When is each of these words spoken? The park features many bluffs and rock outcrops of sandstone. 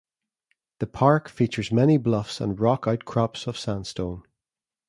The 0.79 0.87
park 0.87 1.29
features 1.29 1.71
many 1.71 1.97
bluffs 1.97 2.41
and 2.41 2.59
rock 2.59 2.85
outcrops 2.87 3.45
of 3.45 3.55
sandstone. 3.55 4.23